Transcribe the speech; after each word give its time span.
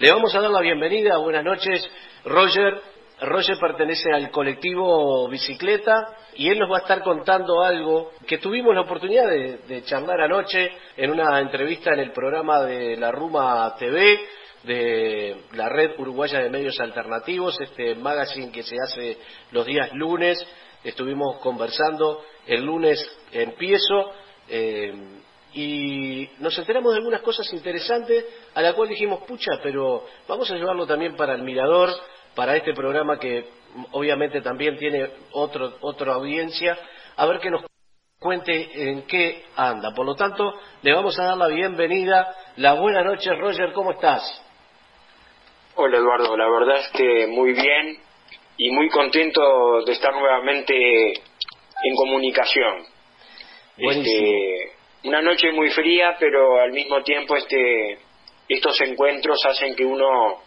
Le 0.00 0.10
vamos 0.10 0.34
a 0.34 0.40
dar 0.40 0.50
la 0.50 0.62
bienvenida, 0.62 1.18
buenas 1.18 1.44
noches, 1.44 1.86
Roger. 2.24 2.80
Roger 3.20 3.58
pertenece 3.58 4.10
al 4.10 4.30
colectivo 4.30 5.28
Bicicleta 5.28 6.16
y 6.36 6.48
él 6.48 6.58
nos 6.58 6.72
va 6.72 6.78
a 6.78 6.80
estar 6.80 7.02
contando 7.02 7.60
algo 7.60 8.12
que 8.26 8.38
tuvimos 8.38 8.74
la 8.74 8.80
oportunidad 8.80 9.28
de, 9.28 9.82
charlar 9.84 10.22
anoche 10.22 10.70
en 10.96 11.10
una 11.10 11.38
entrevista 11.38 11.92
en 11.92 11.98
el 11.98 12.12
programa 12.12 12.62
de 12.62 12.96
la 12.96 13.12
Ruma 13.12 13.74
TV 13.78 14.20
de 14.62 15.36
la 15.52 15.68
Red 15.68 15.98
Uruguaya 15.98 16.40
de 16.40 16.48
Medios 16.48 16.80
Alternativos, 16.80 17.60
este 17.60 17.94
magazine 17.94 18.50
que 18.50 18.62
se 18.62 18.76
hace 18.82 19.18
los 19.50 19.66
días 19.66 19.92
lunes. 19.92 20.42
Estuvimos 20.82 21.40
conversando, 21.40 22.24
el 22.46 22.64
lunes 22.64 23.06
empiezo. 23.32 24.12
Eh, 24.48 24.94
y 25.52 26.28
nos 26.38 26.56
enteramos 26.58 26.92
de 26.92 26.98
algunas 26.98 27.22
cosas 27.22 27.52
interesantes 27.52 28.24
a 28.54 28.62
la 28.62 28.72
cual 28.74 28.88
dijimos, 28.88 29.22
pucha, 29.26 29.60
pero 29.62 30.06
vamos 30.28 30.50
a 30.50 30.54
llevarlo 30.54 30.86
también 30.86 31.16
para 31.16 31.34
el 31.34 31.42
Mirador, 31.42 31.90
para 32.34 32.56
este 32.56 32.72
programa 32.72 33.18
que 33.18 33.46
obviamente 33.92 34.40
también 34.40 34.76
tiene 34.76 35.10
otro, 35.32 35.76
otra 35.80 36.14
audiencia, 36.14 36.78
a 37.16 37.26
ver 37.26 37.40
que 37.40 37.50
nos 37.50 37.64
cuente 38.20 38.90
en 38.90 39.02
qué 39.02 39.44
anda. 39.56 39.92
Por 39.94 40.06
lo 40.06 40.14
tanto, 40.14 40.54
le 40.82 40.92
vamos 40.92 41.18
a 41.18 41.24
dar 41.24 41.36
la 41.36 41.48
bienvenida. 41.48 42.36
La 42.56 42.74
buena 42.74 43.02
noche, 43.02 43.34
Roger, 43.34 43.72
¿cómo 43.72 43.92
estás? 43.92 44.22
Hola, 45.76 45.96
Eduardo. 45.96 46.36
La 46.36 46.48
verdad 46.48 46.80
es 46.80 46.88
que 46.88 47.26
muy 47.26 47.54
bien 47.54 47.98
y 48.58 48.70
muy 48.70 48.90
contento 48.90 49.82
de 49.86 49.92
estar 49.92 50.12
nuevamente 50.12 50.74
en 51.12 51.94
comunicación. 51.96 52.84
Este, 53.78 54.72
una 55.04 55.22
noche 55.22 55.50
muy 55.52 55.70
fría, 55.70 56.16
pero 56.18 56.60
al 56.60 56.72
mismo 56.72 57.02
tiempo 57.02 57.36
este, 57.36 57.98
estos 58.48 58.80
encuentros 58.82 59.38
hacen 59.46 59.74
que 59.74 59.84
uno 59.84 60.42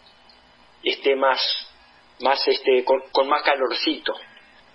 esté 0.84 1.16
más, 1.16 1.40
más 2.22 2.48
este, 2.48 2.84
con, 2.84 3.28
más 3.28 3.42
calorcito. 3.44 4.14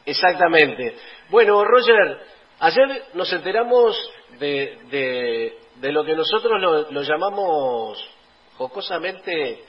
Exactamente. 0.05 0.97
Bueno, 1.29 1.65
Roger, 1.65 2.19
ayer 2.61 3.05
nos 3.15 3.33
enteramos 3.33 3.97
de, 4.39 4.79
de, 4.91 5.59
de 5.77 5.93
lo 5.93 6.05
que 6.05 6.15
nosotros 6.15 6.61
lo, 6.91 7.03
llamamos 7.03 8.03
jocosamente 8.57 9.63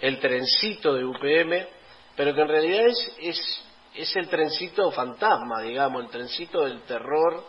el 0.00 0.18
trencito 0.18 0.94
de 0.94 1.04
UPM, 1.04 1.66
pero 2.16 2.34
que 2.34 2.40
en 2.40 2.48
realidad 2.48 2.86
es, 2.86 3.16
es, 3.20 3.64
es 3.94 4.16
el 4.16 4.28
trencito 4.28 4.90
fantasma, 4.90 5.62
digamos, 5.62 6.04
el 6.04 6.10
trencito 6.10 6.64
del 6.64 6.82
terror. 6.82 7.44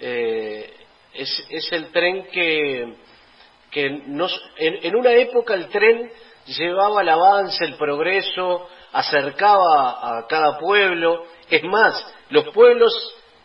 Eh, 0.00 0.85
es, 1.18 1.72
el 1.72 1.90
tren 1.92 2.24
que, 2.30 2.94
que 3.70 3.90
nos, 4.06 4.32
en, 4.56 4.94
una 4.94 5.12
época 5.12 5.54
el 5.54 5.68
tren 5.68 6.10
llevaba 6.46 7.02
el 7.02 7.08
avance, 7.08 7.64
el 7.64 7.74
progreso, 7.74 8.68
acercaba 8.92 10.18
a 10.18 10.26
cada 10.28 10.58
pueblo. 10.58 11.24
Es 11.50 11.62
más, 11.64 12.04
los 12.30 12.48
pueblos 12.48 12.92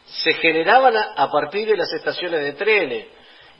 se 0.05 0.33
generaban 0.33 0.95
a, 0.95 1.29
partir 1.29 1.67
de 1.67 1.77
las 1.77 1.91
estaciones 1.93 2.41
de 2.41 2.53
trenes. 2.53 3.07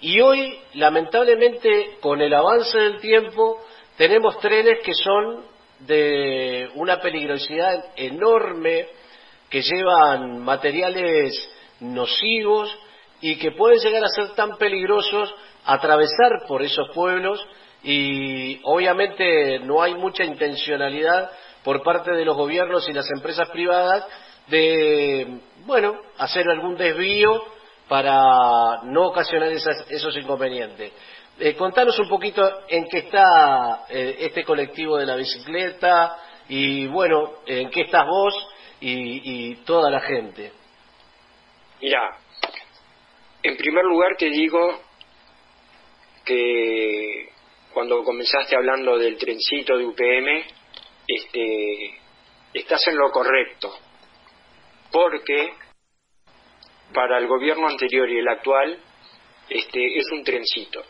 Y 0.01 0.19
hoy, 0.19 0.59
lamentablemente, 0.73 1.97
con 2.01 2.21
el 2.21 2.33
avance 2.33 2.77
del 2.77 2.99
tiempo, 2.99 3.63
tenemos 3.97 4.39
trenes 4.39 4.79
que 4.83 4.93
son 4.93 5.45
de 5.79 6.69
una 6.75 6.99
peligrosidad 6.99 7.93
enorme, 7.95 8.87
que 9.49 9.61
llevan 9.61 10.39
materiales 10.39 11.33
nocivos, 11.79 12.75
y 13.21 13.37
que 13.37 13.51
pueden 13.51 13.79
llegar 13.79 14.03
a 14.03 14.09
ser 14.09 14.31
tan 14.31 14.57
peligrosos 14.57 15.33
atravesar 15.65 16.45
por 16.47 16.63
esos 16.63 16.89
pueblos 16.93 17.39
y 17.83 18.59
obviamente 18.63 19.59
no 19.59 19.81
hay 19.81 19.95
mucha 19.95 20.23
intencionalidad 20.23 21.31
por 21.63 21.83
parte 21.83 22.11
de 22.11 22.25
los 22.25 22.35
gobiernos 22.35 22.87
y 22.89 22.93
las 22.93 23.09
empresas 23.15 23.49
privadas 23.49 24.05
de, 24.47 25.39
bueno, 25.65 25.95
hacer 26.17 26.49
algún 26.49 26.75
desvío 26.75 27.43
para 27.87 28.81
no 28.83 29.07
ocasionar 29.07 29.49
esos 29.51 30.17
inconvenientes. 30.17 30.91
Eh, 31.39 31.55
contanos 31.55 31.97
un 31.99 32.07
poquito 32.07 32.41
en 32.67 32.85
qué 32.87 32.99
está 32.99 33.85
eh, 33.89 34.17
este 34.19 34.43
colectivo 34.43 34.97
de 34.97 35.05
la 35.05 35.15
bicicleta 35.15 36.17
y, 36.47 36.87
bueno, 36.87 37.33
en 37.45 37.69
qué 37.69 37.81
estás 37.81 38.05
vos 38.05 38.33
y, 38.79 39.51
y 39.51 39.55
toda 39.57 39.89
la 39.89 40.01
gente. 40.01 40.51
Mira, 41.81 42.20
en 43.43 43.57
primer 43.57 43.83
lugar 43.85 44.15
te 44.17 44.29
digo 44.29 44.81
que 46.25 47.29
cuando 47.73 48.03
comenzaste 48.03 48.55
hablando 48.55 48.97
del 48.97 49.17
trencito 49.17 49.77
de 49.77 49.85
UPM, 49.85 50.45
este, 51.07 51.99
estás 52.53 52.87
en 52.87 52.97
lo 52.97 53.09
correcto, 53.11 53.73
porque 54.91 55.53
para 56.93 57.17
el 57.17 57.27
gobierno 57.27 57.67
anterior 57.67 58.09
y 58.09 58.19
el 58.19 58.27
actual, 58.27 58.77
este, 59.49 59.97
es 59.97 60.05
un 60.11 60.23
trencito. 60.23 60.83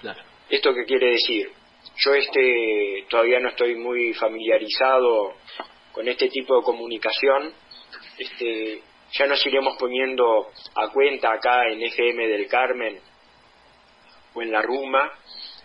Claro. 0.00 0.22
¿Esto 0.48 0.74
qué 0.74 0.84
quiere 0.84 1.12
decir? 1.12 1.50
Yo 1.96 2.14
este, 2.14 3.06
todavía 3.08 3.40
no 3.40 3.48
estoy 3.48 3.74
muy 3.76 4.12
familiarizado 4.14 5.34
con 5.92 6.06
este 6.08 6.28
tipo 6.28 6.56
de 6.58 6.62
comunicación, 6.62 7.52
este, 8.18 8.82
ya 9.12 9.26
nos 9.26 9.44
iremos 9.46 9.76
poniendo 9.78 10.48
a 10.74 10.88
cuenta 10.88 11.32
acá 11.32 11.68
en 11.68 11.82
FM 11.82 12.28
del 12.28 12.48
Carmen 12.48 12.98
o 14.34 14.42
en 14.42 14.52
la 14.52 14.62
Ruma 14.62 15.10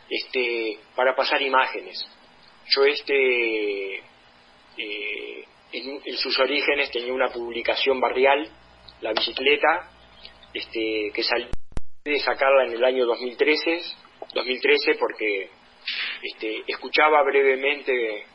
este, 0.10 0.78
para 0.96 1.16
pasar 1.16 1.42
imágenes. 1.42 2.06
Yo 2.68 2.86
este, 2.86 3.98
eh, 4.78 5.46
en, 5.74 6.18
sus 6.18 6.38
orígenes 6.40 6.92
tenía 6.92 7.14
una 7.14 7.30
publicación 7.30 8.00
barrial, 8.00 8.50
La 9.02 9.14
Bicicleta, 9.14 9.90
este, 10.54 11.12
que 11.14 11.24
salí 11.24 11.48
de 12.04 12.20
sacarla 12.20 12.66
en 12.66 12.74
el 12.74 12.84
año 12.84 13.06
2013, 13.06 13.82
2013 14.34 14.96
porque 14.96 15.50
este, 16.22 16.64
escuchaba 16.68 17.24
brevemente 17.24 18.26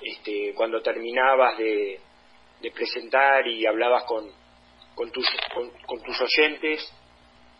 este, 0.00 0.52
cuando 0.54 0.80
terminabas 0.82 1.58
de, 1.58 2.00
de 2.62 2.70
presentar 2.70 3.46
y 3.46 3.66
hablabas 3.66 4.04
con, 4.04 4.30
con, 4.94 5.10
tus, 5.10 5.26
con, 5.86 6.02
tus 6.02 6.20
oyentes 6.20 6.92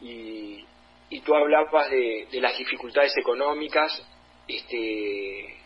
y, 0.01 0.65
y 1.11 1.21
tú 1.21 1.35
hablabas 1.35 1.91
de, 1.91 2.29
de, 2.31 2.41
las 2.41 2.57
dificultades 2.57 3.13
económicas. 3.19 4.01
Este, 4.47 5.57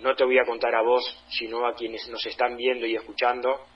no 0.00 0.14
te 0.14 0.24
voy 0.24 0.38
a 0.38 0.44
contar 0.44 0.74
a 0.74 0.82
vos, 0.82 1.24
sino 1.28 1.66
a 1.66 1.74
quienes 1.74 2.08
nos 2.08 2.24
están 2.26 2.56
viendo 2.56 2.86
y 2.86 2.96
escuchando, 2.96 3.66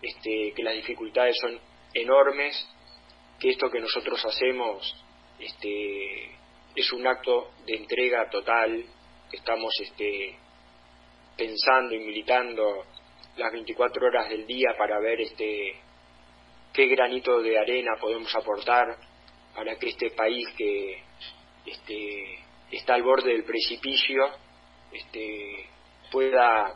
este, 0.00 0.52
que 0.54 0.62
las 0.62 0.74
dificultades 0.74 1.36
son 1.40 1.60
enormes, 1.94 2.68
que 3.38 3.50
esto 3.50 3.70
que 3.70 3.80
nosotros 3.80 4.24
hacemos 4.24 4.96
este, 5.38 6.30
es 6.74 6.92
un 6.92 7.06
acto 7.06 7.50
de 7.66 7.74
entrega 7.76 8.28
total, 8.30 8.84
que 9.30 9.36
estamos 9.36 9.72
este, 9.80 10.36
pensando 11.36 11.94
y 11.94 11.98
militando 11.98 12.84
las 13.36 13.52
24 13.52 14.06
horas 14.06 14.28
del 14.28 14.46
día 14.46 14.74
para 14.76 14.98
ver 15.00 15.20
este 15.20 15.74
qué 16.72 16.86
granito 16.86 17.40
de 17.40 17.58
arena 17.58 17.92
podemos 18.00 18.34
aportar 18.34 18.96
para 19.54 19.76
que 19.76 19.88
este 19.90 20.10
país 20.10 20.48
que 20.56 21.02
este, 21.66 22.38
está 22.70 22.94
al 22.94 23.02
borde 23.02 23.32
del 23.32 23.44
precipicio 23.44 24.30
este, 24.90 25.66
pueda 26.10 26.74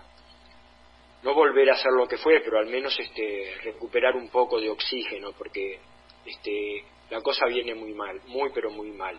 no 1.23 1.35
volver 1.35 1.71
a 1.71 1.77
ser 1.77 1.93
lo 1.93 2.07
que 2.07 2.19
fue, 2.19 2.41
pero 2.41 2.59
al 2.59 2.67
menos 2.67 2.99
este, 2.99 3.55
recuperar 3.63 4.15
un 4.15 4.29
poco 4.29 4.61
de 4.61 4.69
oxígeno, 4.69 5.33
porque 5.33 5.81
este, 6.25 6.85
la 7.11 7.21
cosa 7.21 7.47
viene 7.47 7.75
muy 7.75 7.95
mal, 7.95 8.21
muy 8.27 8.51
pero 8.55 8.71
muy 8.71 8.91
mal. 8.93 9.19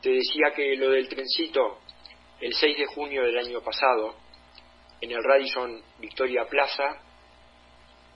Te 0.00 0.10
decía 0.10 0.52
que 0.54 0.74
lo 0.76 0.90
del 0.90 1.08
trencito, 1.08 1.78
el 2.40 2.54
6 2.54 2.78
de 2.78 2.86
junio 2.86 3.22
del 3.22 3.38
año 3.38 3.60
pasado, 3.60 4.16
en 5.04 5.12
el 5.12 5.22
Radisson 5.22 5.82
Victoria 5.98 6.46
Plaza, 6.46 6.98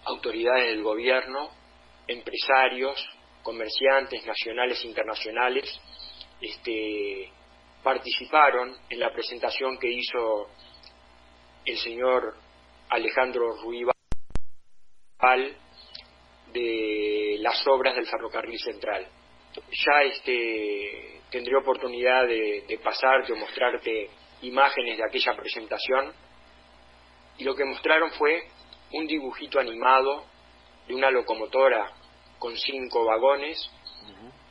autoridades 0.06 0.68
del 0.68 0.82
gobierno, 0.82 1.50
empresarios, 2.06 2.98
comerciantes 3.42 4.24
nacionales 4.24 4.82
e 4.82 4.88
internacionales, 4.88 5.80
este, 6.40 7.30
participaron 7.82 8.74
en 8.88 9.00
la 9.00 9.12
presentación 9.12 9.78
que 9.78 9.90
hizo 9.92 10.48
el 11.66 11.76
señor 11.76 12.34
Alejandro 12.88 13.56
Ruibal 13.60 13.94
de 16.54 17.36
las 17.40 17.66
obras 17.66 17.96
del 17.96 18.06
ferrocarril 18.06 18.58
central. 18.58 19.06
Ya 19.54 20.02
este, 20.04 21.20
tendré 21.30 21.54
oportunidad 21.54 22.26
de, 22.26 22.64
de 22.66 22.78
pasarte 22.78 23.34
o 23.34 23.36
mostrarte 23.36 24.08
imágenes 24.40 24.96
de 24.96 25.04
aquella 25.04 25.36
presentación 25.36 26.27
y 27.38 27.44
lo 27.44 27.54
que 27.54 27.64
mostraron 27.64 28.10
fue 28.12 28.48
un 28.92 29.06
dibujito 29.06 29.60
animado 29.60 30.24
de 30.86 30.94
una 30.94 31.10
locomotora 31.10 31.92
con 32.38 32.56
cinco 32.56 33.04
vagones 33.04 33.70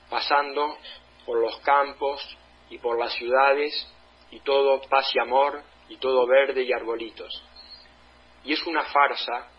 pasando 0.09 0.77
por 1.25 1.39
los 1.39 1.57
campos 1.59 2.37
y 2.69 2.77
por 2.77 2.97
las 2.97 3.13
ciudades 3.13 3.87
y 4.31 4.39
todo 4.39 4.81
paz 4.89 5.09
y 5.13 5.19
amor 5.19 5.61
y 5.89 5.97
todo 5.97 6.25
verde 6.25 6.63
y 6.63 6.71
arbolitos. 6.71 7.43
Y 8.43 8.53
es 8.53 8.65
una 8.65 8.83
farsa 8.83 9.49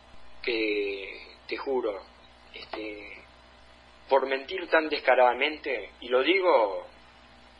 que, 0.42 1.36
te 1.46 1.56
juro, 1.56 2.00
este, 2.54 3.24
por 4.08 4.26
mentir 4.26 4.68
tan 4.68 4.88
descaradamente, 4.88 5.92
y 6.00 6.08
lo 6.08 6.22
digo 6.22 6.86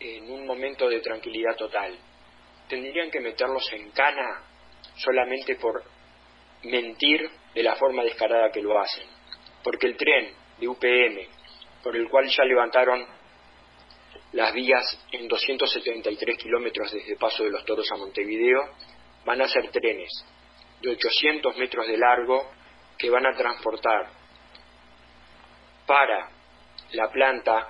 en 0.00 0.30
un 0.30 0.46
momento 0.46 0.88
de 0.88 1.00
tranquilidad 1.00 1.56
total, 1.56 1.98
tendrían 2.68 3.10
que 3.10 3.20
meterlos 3.20 3.70
en 3.72 3.90
cana 3.90 4.47
solamente 4.98 5.56
por 5.56 5.82
mentir 6.64 7.30
de 7.54 7.62
la 7.62 7.76
forma 7.76 8.02
descarada 8.02 8.50
que 8.50 8.62
lo 8.62 8.78
hacen. 8.78 9.06
Porque 9.62 9.86
el 9.86 9.96
tren 9.96 10.32
de 10.58 10.68
UPM, 10.68 11.26
por 11.82 11.96
el 11.96 12.08
cual 12.08 12.28
ya 12.28 12.44
levantaron 12.44 13.06
las 14.32 14.52
vías 14.52 15.06
en 15.12 15.26
273 15.26 16.36
kilómetros 16.36 16.92
desde 16.92 17.16
Paso 17.16 17.44
de 17.44 17.50
los 17.50 17.64
Toros 17.64 17.90
a 17.92 17.96
Montevideo, 17.96 18.60
van 19.24 19.40
a 19.40 19.48
ser 19.48 19.70
trenes 19.70 20.10
de 20.80 20.90
800 20.90 21.56
metros 21.56 21.86
de 21.86 21.96
largo 21.96 22.50
que 22.96 23.10
van 23.10 23.26
a 23.26 23.36
transportar 23.36 24.10
para 25.86 26.30
la 26.92 27.10
planta, 27.10 27.68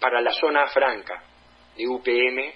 para 0.00 0.20
la 0.20 0.32
zona 0.32 0.66
franca 0.68 1.22
de 1.76 1.86
UPM, 1.86 2.52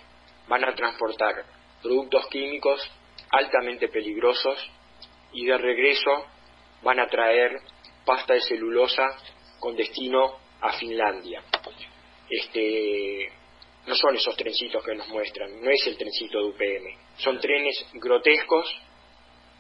van 0.49 0.65
a 0.65 0.75
transportar 0.75 1.45
productos 1.83 2.27
químicos 2.29 2.91
altamente 3.31 3.89
peligrosos 3.89 4.71
y 5.33 5.47
de 5.47 5.59
regreso 5.59 6.27
van 6.83 7.01
a 7.01 7.09
traer 7.09 7.61
pasta 8.05 8.35
de 8.35 8.41
celulosa 8.41 9.07
con 9.59 9.77
destino 9.77 10.39
a 10.61 10.73
Finlandia. 10.73 11.43
Este, 12.31 13.31
no 13.87 13.95
son 13.95 14.17
esos 14.17 14.37
trencitos 14.37 14.85
que 14.85 14.95
nos 14.95 15.09
muestran, 15.09 15.61
no 15.61 15.71
es 15.71 15.87
el 15.87 15.97
trencito 15.97 16.39
de 16.39 16.45
UPM, 16.45 16.99
son 17.17 17.41
trenes 17.41 17.87
grotescos 17.95 18.67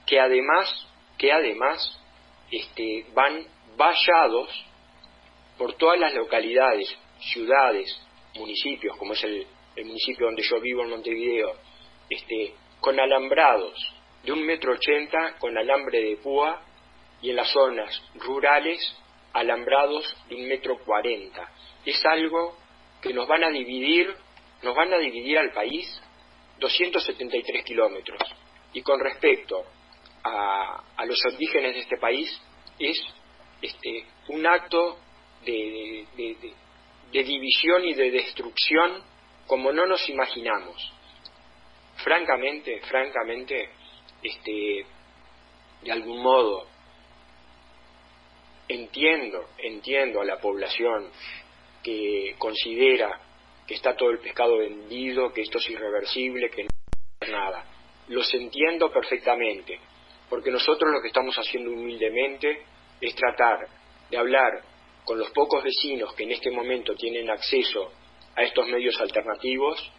que 0.07 0.21
además, 0.21 0.87
que 1.17 1.33
además 1.33 2.01
este, 2.51 3.07
van 3.15 3.47
vallados 3.77 4.49
por 5.57 5.75
todas 5.75 5.99
las 5.99 6.15
localidades, 6.15 6.95
ciudades, 7.21 7.91
municipios, 8.35 8.97
como 8.97 9.13
es 9.15 9.25
el, 9.25 9.47
el 9.77 9.85
municipio 9.85 10.27
donde 10.27 10.43
yo 10.43 10.61
vivo 10.61 10.83
en 10.83 10.91
Montevideo, 10.91 11.55
este, 12.09 12.55
con 12.81 12.99
alambrados 12.99 13.75
de 14.23 14.33
un 14.33 14.45
metro 14.45 14.73
ochenta 14.73 15.37
con 15.39 15.57
alambre 15.57 16.01
de 16.01 16.17
púa 16.17 16.63
y 17.21 17.31
en 17.31 17.37
las 17.37 17.51
zonas 17.51 18.03
rurales 18.15 18.81
alambrados 19.33 20.17
de 20.29 20.37
un 20.37 20.49
metro 20.49 20.79
cuarenta. 20.85 21.51
Es 21.85 22.05
algo 22.07 22.57
que 23.01 23.13
nos 23.13 23.27
van 23.29 23.45
a 23.45 23.51
dividir, 23.51 24.15
nos 24.63 24.75
van 24.75 24.93
a 24.93 24.99
dividir 24.99 25.39
al 25.39 25.53
país 25.53 26.01
273 26.59 27.65
kilómetros. 27.65 28.21
Y 28.73 28.83
con 28.83 29.01
respecto 29.01 29.65
a, 30.25 31.05
los 31.07 31.19
orígenes 31.33 31.75
de 31.75 31.81
este 31.81 31.97
país, 31.97 32.41
es 32.79 33.01
este, 33.63 34.05
un 34.29 34.47
acto 34.47 34.99
de, 35.45 36.05
de 37.13 37.25
división 37.25 37.85
y 37.87 37.95
de 37.95 38.11
destrucción 38.11 39.03
como 39.47 39.73
no 39.73 39.87
nos 39.87 40.09
imaginamos. 40.09 40.93
Francamente, 41.99 42.81
francamente, 42.83 43.71
este, 44.23 44.87
de 45.83 45.93
algún 45.93 46.23
modo, 46.23 46.67
entiendo, 48.69 49.49
entiendo 49.59 50.21
a 50.21 50.25
la 50.25 50.39
población 50.39 51.11
que 51.83 52.35
considera 52.39 53.21
que 53.67 53.75
está 53.75 53.95
todo 53.97 54.11
el 54.11 54.19
pescado 54.19 54.59
vendido, 54.59 55.33
que 55.33 55.43
esto 55.43 55.59
es 55.59 55.69
irreversible, 55.71 56.51
que 56.51 56.65
no 56.65 56.71
es 57.21 57.29
nada. 57.29 57.65
Los 58.09 58.33
entiendo 58.33 58.91
perfectamente, 58.91 59.79
porque 60.29 60.51
nosotros 60.51 60.93
lo 60.93 61.03
que 61.03 61.09
estamos 61.09 61.37
haciendo 61.37 61.71
humildemente 61.71 62.63
es 63.01 63.15
tratar 63.15 63.69
de 64.11 64.17
hablar 64.17 64.63
con 65.05 65.19
los 65.19 65.31
pocos 65.31 65.63
vecinos 65.63 66.15
que 66.15 66.25
en 66.25 66.33
este 66.33 66.51
momento 66.51 66.95
tienen 66.95 67.31
acceso 67.31 67.93
a 68.37 68.43
estos 68.43 68.67
medios 68.69 68.99
alternativos 69.01 69.93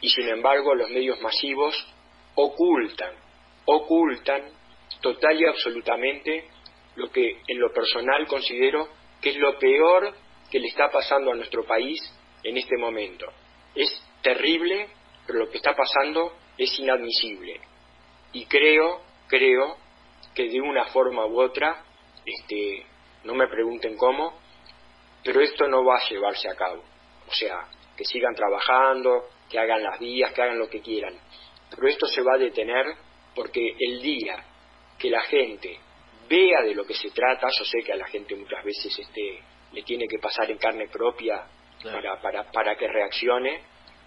y 0.00 0.08
sin 0.08 0.28
embargo 0.28 0.74
los 0.74 0.90
medios 0.90 1.20
masivos 1.20 1.74
ocultan 2.34 3.14
ocultan 3.64 4.42
total 5.00 5.40
y 5.40 5.46
absolutamente 5.46 6.48
lo 6.96 7.10
que 7.10 7.40
en 7.46 7.58
lo 7.58 7.72
personal 7.72 8.26
considero 8.26 8.88
que 9.20 9.30
es 9.30 9.36
lo 9.36 9.58
peor 9.58 10.14
que 10.50 10.58
le 10.58 10.68
está 10.68 10.90
pasando 10.90 11.32
a 11.32 11.34
nuestro 11.34 11.64
país 11.64 11.98
en 12.42 12.56
este 12.56 12.76
momento. 12.76 13.26
Es 13.74 13.88
terrible, 14.20 14.88
pero 15.26 15.40
lo 15.40 15.50
que 15.50 15.56
está 15.56 15.74
pasando 15.74 16.34
es 16.58 16.78
inadmisible. 16.78 17.60
Y 18.32 18.46
creo, 18.46 19.00
creo 19.28 19.76
que 20.34 20.48
de 20.48 20.60
una 20.60 20.86
forma 20.86 21.24
u 21.26 21.40
otra, 21.40 21.84
este, 22.24 22.84
no 23.24 23.34
me 23.34 23.48
pregunten 23.48 23.96
cómo, 23.96 24.38
pero 25.24 25.40
esto 25.40 25.66
no 25.68 25.84
va 25.84 25.96
a 25.96 26.08
llevarse 26.08 26.48
a 26.50 26.56
cabo. 26.56 26.82
O 27.28 27.32
sea, 27.32 27.68
que 27.96 28.04
sigan 28.04 28.34
trabajando, 28.34 29.28
que 29.52 29.58
hagan 29.58 29.82
las 29.82 30.00
vías, 30.00 30.32
que 30.32 30.40
hagan 30.40 30.58
lo 30.58 30.68
que 30.68 30.80
quieran. 30.80 31.14
Pero 31.68 31.86
esto 31.86 32.06
se 32.06 32.22
va 32.22 32.34
a 32.36 32.38
detener 32.38 32.86
porque 33.34 33.76
el 33.78 34.00
día 34.00 34.42
que 34.98 35.10
la 35.10 35.20
gente 35.22 35.78
vea 36.26 36.62
de 36.62 36.74
lo 36.74 36.86
que 36.86 36.94
se 36.94 37.10
trata, 37.10 37.48
yo 37.58 37.64
sé 37.64 37.82
que 37.84 37.92
a 37.92 37.96
la 37.96 38.06
gente 38.06 38.34
muchas 38.34 38.64
veces 38.64 38.98
este, 38.98 39.42
le 39.72 39.82
tiene 39.82 40.06
que 40.08 40.18
pasar 40.18 40.50
en 40.50 40.56
carne 40.56 40.88
propia 40.88 41.44
para, 41.82 42.18
para, 42.22 42.50
para 42.50 42.76
que 42.76 42.88
reaccione, 42.88 43.60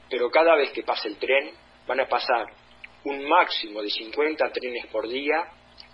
pero 0.10 0.32
cada 0.32 0.56
vez 0.56 0.72
que 0.72 0.82
pase 0.82 1.10
el 1.10 1.18
tren 1.18 1.52
van 1.86 2.00
a 2.00 2.08
pasar 2.08 2.48
un 3.04 3.28
máximo 3.28 3.84
de 3.84 3.90
50 3.90 4.50
trenes 4.52 4.88
por 4.88 5.08
día, 5.08 5.44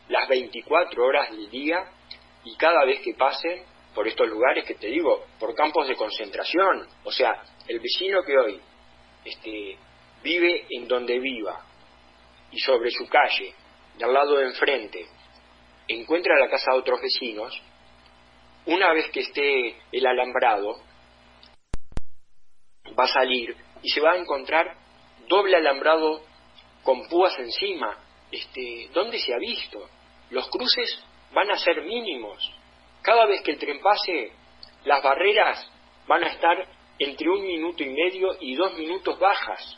las 0.07 0.29
24 0.29 1.05
horas 1.05 1.29
del 1.31 1.49
día, 1.49 1.83
y 2.45 2.55
cada 2.55 2.85
vez 2.85 3.01
que 3.01 3.15
pasen 3.15 3.63
por 3.93 4.07
estos 4.07 4.29
lugares 4.29 4.63
que 4.65 4.75
te 4.75 4.87
digo, 4.87 5.25
por 5.37 5.53
campos 5.53 5.89
de 5.89 5.95
concentración, 5.95 6.87
o 7.03 7.11
sea, 7.11 7.43
el 7.67 7.79
vecino 7.79 8.23
que 8.23 8.37
hoy 8.37 8.61
este, 9.25 9.77
vive 10.23 10.65
en 10.69 10.87
donde 10.87 11.19
viva, 11.19 11.65
y 12.51 12.59
sobre 12.59 12.91
su 12.91 13.07
calle, 13.07 13.53
del 13.97 14.13
lado 14.13 14.37
de 14.37 14.45
enfrente, 14.45 15.05
encuentra 15.87 16.39
la 16.39 16.49
casa 16.49 16.71
de 16.71 16.79
otros 16.79 17.01
vecinos, 17.01 17.61
una 18.65 18.93
vez 18.93 19.09
que 19.11 19.21
esté 19.21 19.75
el 19.91 20.05
alambrado, 20.05 20.81
va 22.97 23.05
a 23.05 23.07
salir 23.07 23.55
y 23.81 23.89
se 23.89 24.01
va 24.01 24.13
a 24.13 24.17
encontrar 24.17 24.75
doble 25.27 25.57
alambrado 25.57 26.21
con 26.83 27.07
púas 27.07 27.37
encima. 27.39 27.97
Este, 28.31 28.89
¿Dónde 28.93 29.19
se 29.19 29.33
ha 29.33 29.37
visto? 29.37 29.89
Los 30.29 30.49
cruces 30.49 31.03
van 31.33 31.49
a 31.51 31.57
ser 31.57 31.81
mínimos. 31.83 32.51
Cada 33.01 33.25
vez 33.25 33.41
que 33.41 33.51
el 33.51 33.59
tren 33.59 33.79
pase, 33.81 34.31
las 34.85 35.01
barreras 35.01 35.69
van 36.07 36.23
a 36.23 36.27
estar 36.27 36.67
entre 37.03 37.29
un 37.29 37.41
minuto 37.41 37.81
y 37.81 37.89
medio 37.89 38.37
y 38.39 38.53
dos 38.55 38.77
minutos 38.77 39.17
bajas. 39.17 39.75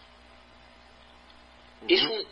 Es 1.88 2.04
un 2.04 2.26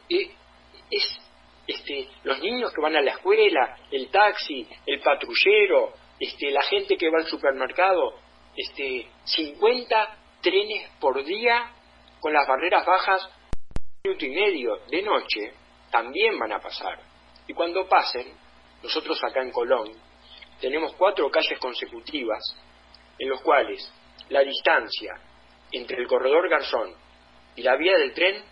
es, 0.89 1.19
este 1.65 2.09
los 2.23 2.39
niños 2.39 2.73
que 2.73 2.81
van 2.81 2.97
a 2.97 3.01
la 3.01 3.11
escuela 3.11 3.77
el 3.89 4.09
taxi 4.09 4.67
el 4.85 4.99
patrullero 4.99 5.93
este 6.19 6.51
la 6.51 6.61
gente 6.63 6.97
que 6.97 7.09
va 7.09 7.19
al 7.19 7.27
supermercado 7.27 8.15
este 8.55 9.07
50 9.23 10.17
trenes 10.41 10.89
por 10.99 11.23
día 11.23 11.71
con 12.19 12.33
las 12.33 12.45
barreras 12.45 12.85
bajas 12.85 13.23
un 13.23 14.11
minuto 14.11 14.25
y 14.25 14.29
medio 14.29 14.77
de 14.89 15.01
noche 15.03 15.53
también 15.89 16.37
van 16.37 16.51
a 16.51 16.59
pasar. 16.59 16.99
Y 17.47 17.53
cuando 17.53 17.87
pasen 17.87 18.27
nosotros 18.83 19.23
acá 19.23 19.41
en 19.41 19.51
Colón 19.51 19.89
tenemos 20.59 20.93
cuatro 20.95 21.29
calles 21.29 21.59
consecutivas 21.59 22.43
en 23.17 23.29
los 23.29 23.41
cuales 23.41 23.89
la 24.31 24.41
distancia 24.41 25.13
entre 25.71 25.97
el 25.97 26.07
corredor 26.07 26.49
Garzón 26.49 26.93
y 27.55 27.61
la 27.61 27.75
vía 27.75 27.97
del 27.97 28.13
tren 28.13 28.43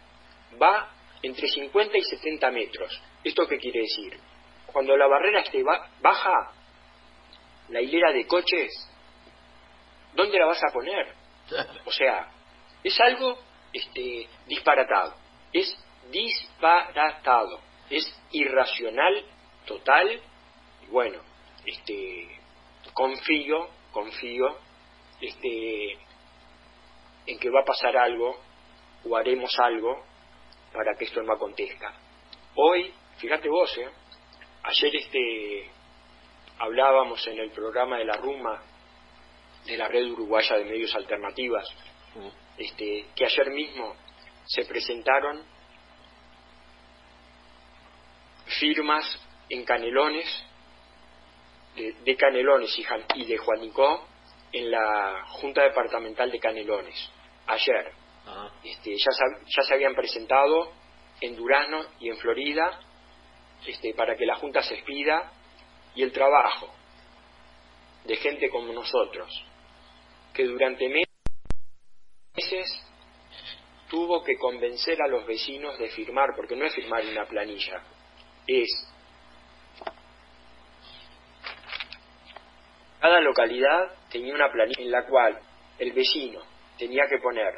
va 0.61 0.91
entre 1.21 1.47
50 1.47 1.97
y 1.97 2.03
70 2.03 2.51
metros. 2.51 3.01
¿Esto 3.23 3.47
qué 3.47 3.57
quiere 3.57 3.81
decir? 3.81 4.19
Cuando 4.67 4.95
la 4.95 5.07
barrera 5.07 5.41
esté 5.41 5.63
baja, 5.63 6.51
la 7.69 7.81
hilera 7.81 8.11
de 8.11 8.27
coches, 8.27 8.71
¿dónde 10.13 10.37
la 10.37 10.47
vas 10.47 10.61
a 10.63 10.73
poner? 10.73 11.13
O 11.85 11.91
sea, 11.91 12.29
es 12.83 12.99
algo 12.99 13.39
este, 13.73 14.27
disparatado, 14.47 15.15
es 15.53 15.75
disparatado, 16.11 17.59
es 17.89 18.05
irracional 18.31 19.25
total. 19.65 20.21
Bueno, 20.89 21.21
este, 21.65 22.27
confío, 22.93 23.69
confío, 23.91 24.57
este, 25.21 25.93
en 27.25 27.39
que 27.39 27.49
va 27.49 27.61
a 27.61 27.65
pasar 27.65 27.97
algo 27.97 28.37
o 29.05 29.15
haremos 29.15 29.57
algo 29.59 30.03
para 30.73 30.95
que 30.95 31.05
esto 31.05 31.21
no 31.23 31.33
acontezca. 31.33 31.93
Hoy, 32.55 32.93
fíjate 33.17 33.49
vos, 33.49 33.77
¿eh? 33.77 33.89
ayer 34.63 34.95
este, 34.95 35.69
hablábamos 36.59 37.25
en 37.27 37.39
el 37.39 37.51
programa 37.51 37.97
de 37.97 38.05
la 38.05 38.17
RUMA 38.17 38.61
de 39.65 39.77
la 39.77 39.87
Red 39.87 40.11
Uruguaya 40.11 40.57
de 40.57 40.65
Medios 40.65 40.95
Alternativas, 40.95 41.67
este, 42.57 43.05
que 43.15 43.25
ayer 43.25 43.49
mismo 43.51 43.95
se 44.45 44.65
presentaron 44.65 45.43
firmas 48.59 49.05
en 49.49 49.63
Canelones, 49.63 50.45
de, 51.75 52.15
Canelones 52.17 52.77
y, 53.15 53.25
de 53.25 53.37
Juanicó, 53.37 54.07
en 54.51 54.71
la 54.71 55.25
Junta 55.27 55.63
Departamental 55.63 56.31
de 56.31 56.39
Canelones, 56.39 57.11
ayer. 57.47 57.91
Este, 58.63 58.95
ya, 58.95 59.11
ya 59.47 59.63
se 59.63 59.73
habían 59.73 59.95
presentado 59.95 60.71
en 61.21 61.35
Durazno 61.35 61.83
y 61.99 62.09
en 62.09 62.17
Florida 62.17 62.79
este, 63.65 63.93
para 63.93 64.15
que 64.15 64.25
la 64.25 64.35
Junta 64.35 64.61
se 64.61 64.75
expida 64.75 65.31
y 65.95 66.03
el 66.03 66.11
trabajo 66.11 66.73
de 68.05 68.15
gente 68.15 68.49
como 68.49 68.71
nosotros, 68.71 69.45
que 70.33 70.45
durante 70.45 70.87
meses 72.35 72.85
tuvo 73.89 74.23
que 74.23 74.37
convencer 74.37 75.01
a 75.01 75.07
los 75.07 75.25
vecinos 75.25 75.77
de 75.77 75.89
firmar, 75.89 76.29
porque 76.35 76.55
no 76.55 76.65
es 76.65 76.73
firmar 76.73 77.03
una 77.05 77.25
planilla, 77.25 77.83
es 78.47 78.69
cada 82.99 83.21
localidad 83.21 83.91
tenía 84.11 84.33
una 84.33 84.51
planilla 84.51 84.83
en 84.83 84.91
la 84.91 85.05
cual 85.05 85.39
el 85.77 85.93
vecino 85.93 86.41
tenía 86.77 87.03
que 87.09 87.19
poner 87.19 87.53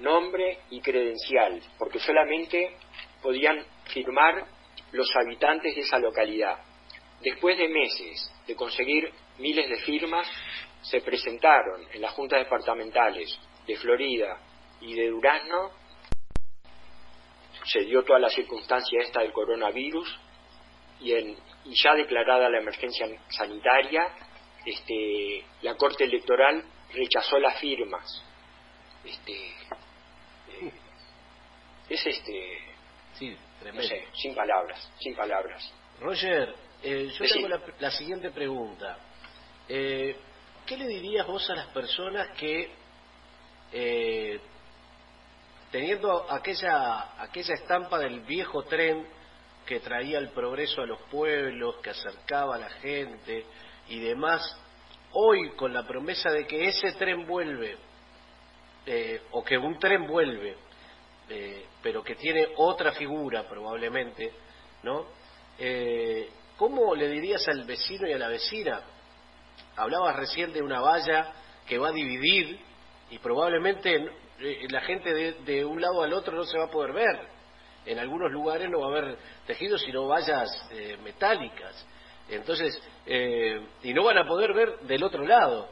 nombre 0.00 0.58
y 0.70 0.80
credencial, 0.80 1.60
porque 1.78 1.98
solamente 1.98 2.76
podían 3.22 3.64
firmar 3.92 4.44
los 4.92 5.08
habitantes 5.16 5.74
de 5.74 5.80
esa 5.80 5.98
localidad. 5.98 6.58
Después 7.20 7.58
de 7.58 7.68
meses 7.68 8.32
de 8.46 8.54
conseguir 8.54 9.10
miles 9.38 9.68
de 9.68 9.78
firmas, 9.78 10.28
se 10.82 11.00
presentaron 11.00 11.86
en 11.92 12.02
las 12.02 12.12
juntas 12.12 12.40
departamentales 12.40 13.38
de 13.66 13.76
Florida 13.76 14.38
y 14.80 14.94
de 14.94 15.08
Durazno, 15.08 15.70
se 17.64 17.80
dio 17.80 18.04
toda 18.04 18.18
la 18.18 18.28
circunstancia 18.28 19.00
esta 19.00 19.20
del 19.20 19.32
coronavirus 19.32 20.20
y, 21.00 21.12
en, 21.12 21.36
ya 21.64 21.94
declarada 21.94 22.50
la 22.50 22.58
emergencia 22.58 23.06
sanitaria, 23.30 24.06
este, 24.64 25.44
la 25.62 25.74
Corte 25.76 26.04
Electoral 26.04 26.64
rechazó 26.92 27.38
las 27.38 27.58
firmas. 27.58 28.22
Este, 29.04 29.32
eh, 29.32 30.72
es 31.88 32.06
este, 32.06 32.58
sí, 33.14 33.36
sin 34.14 34.34
palabras, 34.34 34.90
sin 34.98 35.14
palabras. 35.14 35.72
Roger, 36.00 36.54
eh, 36.82 37.10
yo 37.18 37.24
tengo 37.26 37.48
la, 37.78 37.90
siguiente 37.90 38.30
pregunta. 38.30 38.98
Eh, 39.68 40.16
¿Qué 40.66 40.76
le 40.76 40.86
dirías 40.86 41.26
vos 41.26 41.48
a 41.50 41.54
las 41.54 41.66
personas 41.68 42.36
que, 42.36 42.70
eh, 43.72 44.40
teniendo 45.70 46.30
aquella, 46.30 47.22
aquella 47.22 47.54
estampa 47.54 47.98
del 47.98 48.20
viejo 48.20 48.64
tren 48.64 49.06
que 49.66 49.80
traía 49.80 50.18
el 50.18 50.30
progreso 50.30 50.82
a 50.82 50.86
los 50.86 51.00
pueblos, 51.10 51.76
que 51.82 51.90
acercaba 51.90 52.56
a 52.56 52.58
la 52.58 52.70
gente 52.70 53.44
y 53.88 54.00
demás, 54.00 54.42
hoy 55.12 55.50
con 55.56 55.72
la 55.72 55.86
promesa 55.86 56.30
de 56.30 56.46
que 56.46 56.66
ese 56.66 56.92
tren 56.92 57.26
vuelve, 57.26 57.76
o 59.30 59.44
que 59.44 59.56
un 59.56 59.78
tren 59.78 60.06
vuelve, 60.06 60.56
pero 61.82 62.02
que 62.02 62.14
tiene 62.16 62.48
otra 62.56 62.92
figura 62.92 63.48
probablemente, 63.48 64.32
¿no? 64.82 65.06
Eh, 65.58 66.28
¿Cómo 66.56 66.94
le 66.94 67.08
dirías 67.08 67.46
al 67.48 67.64
vecino 67.64 68.08
y 68.08 68.12
a 68.12 68.18
la 68.18 68.28
vecina? 68.28 68.80
Hablabas 69.76 70.16
recién 70.16 70.52
de 70.52 70.62
una 70.62 70.80
valla 70.80 71.32
que 71.66 71.78
va 71.78 71.88
a 71.88 71.92
dividir 71.92 72.60
y 73.10 73.18
probablemente 73.18 73.94
eh, 74.40 74.66
la 74.70 74.80
gente 74.82 75.12
de, 75.12 75.64
un 75.64 75.80
lado 75.80 76.02
al 76.02 76.12
otro 76.12 76.36
no 76.36 76.44
se 76.44 76.58
va 76.58 76.64
a 76.64 76.70
poder 76.70 76.92
ver. 76.92 77.28
En 77.86 77.98
algunos 77.98 78.30
lugares 78.30 78.70
no 78.70 78.80
va 78.80 78.86
a 78.86 78.98
haber 78.98 79.18
tejidos 79.46 79.82
sino 79.82 80.06
vallas 80.06 80.48
eh, 80.70 80.96
metálicas. 81.02 81.86
Entonces, 82.28 82.80
y 83.82 83.92
no 83.92 84.04
van 84.04 84.18
a 84.18 84.26
poder 84.26 84.52
ver 84.54 84.78
del 84.80 85.02
otro 85.02 85.24
lado. 85.24 85.68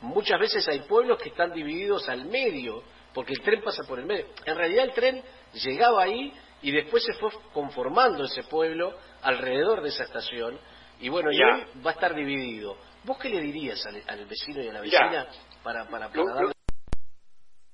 muchas 0.00 0.38
veces 0.40 0.66
hay 0.68 0.80
pueblos 0.80 1.18
que 1.22 1.28
están 1.28 1.52
divididos 1.52 2.08
al 2.08 2.26
medio 2.26 2.82
porque 3.14 3.32
el 3.32 3.42
tren 3.42 3.62
pasa 3.62 3.82
por 3.86 3.98
el 3.98 4.06
medio. 4.06 4.26
En 4.44 4.56
realidad 4.56 4.84
el 4.84 4.92
tren 4.92 5.22
llegaba 5.52 6.02
ahí 6.02 6.32
y 6.62 6.70
después 6.70 7.04
se 7.04 7.14
fue 7.14 7.30
conformando 7.52 8.24
ese 8.24 8.42
pueblo 8.44 8.94
alrededor 9.22 9.82
de 9.82 9.88
esa 9.88 10.04
estación 10.04 10.58
y 11.00 11.08
bueno, 11.08 11.30
ya. 11.32 11.66
va 11.84 11.90
a 11.90 11.94
estar 11.94 12.14
dividido. 12.14 12.76
¿Vos 13.04 13.18
qué 13.18 13.28
le 13.28 13.40
dirías 13.40 13.84
al, 13.86 14.24
vecino 14.26 14.62
y 14.62 14.68
a 14.68 14.72
la 14.72 14.80
vecina 14.80 15.26
para, 15.62 15.88
para, 15.88 16.08
darle 16.08 16.52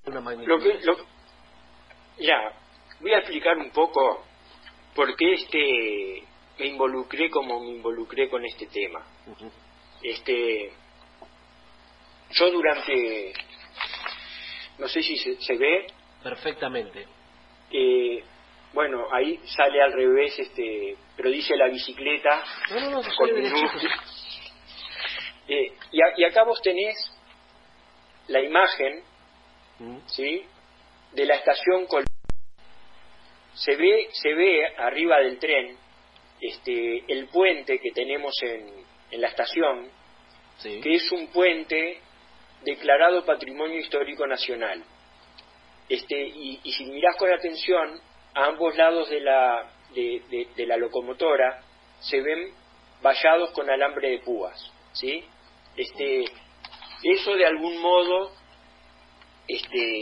una 0.05 0.21
magnitud? 0.21 0.59
ya, 2.17 2.35
voy 2.99 3.13
a 3.13 3.19
explicar 3.19 3.55
un 3.57 3.69
poco 3.69 4.25
por 4.95 5.15
qué 5.15 5.33
este, 5.33 6.23
me 6.59 6.67
involucré 6.67 7.29
como 7.29 7.59
me 7.61 7.69
involucré 7.69 8.29
con 8.29 8.45
este 8.45 8.67
tema. 8.67 9.05
Este, 10.03 10.71
yo 12.31 12.51
durante 12.51 13.33
no 14.77 14.87
sé 14.87 15.01
si 15.01 15.17
se, 15.17 15.57
ve. 15.57 15.87
Perfectamente. 16.23 17.05
Eh, 17.71 18.23
bueno, 18.73 19.07
ahí 19.11 19.39
sale 19.45 19.81
al 19.81 19.91
revés, 19.93 20.37
este, 20.39 20.95
pero 21.15 21.29
dice 21.29 21.55
la 21.55 21.67
bicicleta. 21.67 22.43
No, 22.71 22.79
no, 22.79 22.89
no, 22.91 23.01
eh, 25.47 25.73
y, 25.91 26.23
acá 26.23 26.43
vos 26.43 26.61
tenés 26.61 26.95
la 28.27 28.41
imagen, 28.41 29.03
mm. 29.79 29.97
¿sí? 30.07 30.45
De 31.13 31.25
la 31.25 31.35
estación 31.35 31.87
Col 31.87 32.05
se 33.53 33.75
ve, 33.75 34.07
se 34.11 34.33
ve 34.33 34.67
arriba 34.77 35.19
del 35.19 35.37
tren 35.39 35.77
este, 36.41 37.03
el 37.07 37.27
puente 37.27 37.79
que 37.79 37.91
tenemos 37.91 38.33
en, 38.41 38.67
en 39.11 39.21
la 39.21 39.27
estación, 39.27 39.89
que 40.61 40.95
es 40.95 41.11
un 41.11 41.27
puente 41.27 41.99
declarado 42.63 43.25
Patrimonio 43.25 43.79
Histórico 43.79 44.27
Nacional. 44.27 44.83
Este, 45.87 46.21
y, 46.21 46.59
si 46.71 46.85
mirás 46.85 47.15
con 47.17 47.31
atención, 47.31 47.99
a 48.35 48.45
ambos 48.45 48.75
lados 48.75 49.09
de 49.09 49.21
la, 49.21 49.71
de, 49.95 50.65
la 50.67 50.77
locomotora 50.77 51.63
se 51.99 52.21
ven 52.21 52.53
vallados 53.01 53.51
con 53.51 53.69
alambre 53.69 54.09
de 54.09 54.19
púas. 54.19 54.71
¿sí? 54.93 55.23
Este, 55.75 56.25
eso 57.03 57.35
de 57.35 57.45
algún 57.45 57.77
modo 57.79 58.31
este, 59.47 59.99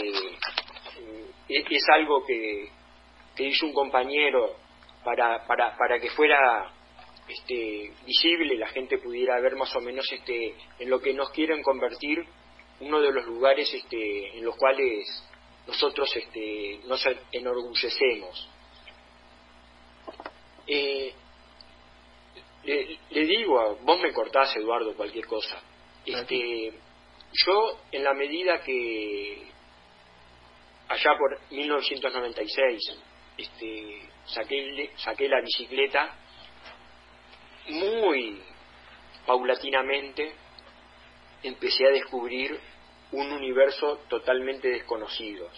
es, 1.48 1.66
es 1.70 1.84
algo 1.94 2.26
que, 2.26 2.70
que, 3.36 3.44
hizo 3.46 3.66
un 3.66 3.74
compañero 3.74 4.58
para, 5.08 5.48
para, 5.48 5.78
para 5.78 6.02
que 6.02 6.10
fuera 6.10 6.70
este, 7.30 7.94
visible, 8.06 8.58
la 8.58 8.68
gente 8.68 8.98
pudiera 8.98 9.40
ver 9.40 9.56
más 9.56 9.74
o 9.74 9.80
menos 9.80 10.06
este, 10.12 10.54
en 10.80 10.90
lo 10.90 11.00
que 11.00 11.14
nos 11.14 11.30
quieren 11.30 11.64
convertir 11.64 12.26
uno 12.82 13.00
de 13.00 13.14
los 13.14 13.26
lugares 13.26 13.74
este, 13.74 14.38
en 14.38 14.44
los 14.44 14.58
cuales 14.58 15.08
nosotros 15.66 16.14
este, 16.14 16.82
nos 16.88 17.02
enorgullecemos. 17.32 18.50
Eh, 20.68 21.14
le, 22.66 23.26
digo, 23.26 23.62
a, 23.62 23.76
vos 23.82 24.02
me 24.02 24.12
cortás, 24.12 24.58
Eduardo, 24.58 24.94
cualquier 24.94 25.26
cosa. 25.26 25.62
Este, 26.06 26.74
yo, 27.46 27.80
en 27.94 28.04
la 28.04 28.14
medida 28.14 28.62
que 28.62 29.48
allá 30.90 31.12
por 31.18 31.40
1996 31.50 33.00
este, 33.38 34.02
saqué, 34.26 34.92
saqué 34.98 35.28
la 35.30 35.42
bicicleta, 35.42 36.16
muy 37.70 38.42
paulatinamente 39.26 40.34
empecé 41.44 41.86
a 41.86 41.92
descubrir 41.92 42.60
un 43.12 43.32
universo 43.32 44.00
totalmente 44.10 44.70
desconocido. 44.70 45.50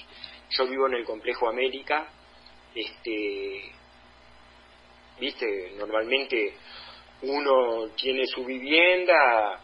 Yo 0.50 0.67
vivo 0.67 0.88
en 0.88 0.95
el 0.95 1.05
complejo 1.05 1.48
América, 1.48 2.07
este, 2.74 3.71
viste, 5.19 5.74
normalmente 5.77 6.55
uno 7.21 7.89
tiene 7.95 8.25
su 8.27 8.45
vivienda, 8.45 9.62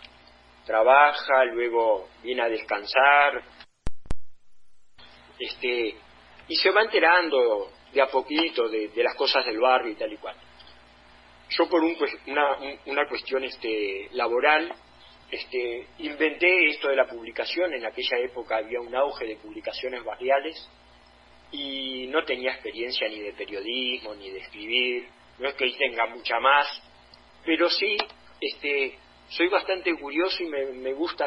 trabaja, 0.66 1.46
luego 1.46 2.10
viene 2.24 2.42
a 2.42 2.50
descansar, 2.50 3.44
este, 5.40 5.96
y 6.48 6.56
se 6.56 6.72
va 6.72 6.82
enterando 6.82 7.72
de 7.96 8.02
a 8.02 8.08
poquito 8.08 8.68
de, 8.68 8.92
las 8.98 9.16
cosas 9.16 9.46
del 9.46 9.58
barrio 9.58 9.94
y 9.94 9.96
tal 9.96 10.12
y 10.12 10.18
cual. 10.18 10.36
Yo 11.50 11.70
por 11.70 11.82
una, 11.82 12.58
una 12.86 13.08
cuestión 13.08 13.44
este, 13.46 14.10
laboral 14.12 14.74
este, 15.32 15.88
inventé 16.00 16.70
esto 16.70 16.90
de 16.90 16.98
la 16.98 17.08
publicación, 17.08 17.74
en 17.74 17.86
aquella 17.86 18.20
época 18.20 18.58
había 18.58 18.82
un 18.82 18.94
auge 18.94 19.26
de 19.26 19.38
publicaciones 19.38 20.04
barriales 20.04 20.70
y 21.52 22.08
no 22.08 22.24
tenía 22.26 22.52
experiencia 22.52 23.08
ni 23.08 23.22
de 23.22 23.32
periodismo 23.32 24.14
ni 24.14 24.30
de 24.30 24.40
escribir, 24.40 25.08
no 25.40 25.48
es 25.48 25.56
que 25.56 25.72
tenga 25.72 26.06
mucha 26.08 26.40
más, 26.40 26.68
pero 27.46 27.70
sí 27.70 27.96
este, 28.42 28.98
soy 29.30 29.48
bastante 29.48 29.96
curioso 29.98 30.44
y 30.44 30.48
me, 30.48 30.94
gusta 30.94 31.26